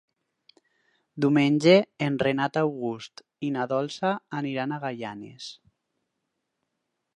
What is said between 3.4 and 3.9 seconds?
i na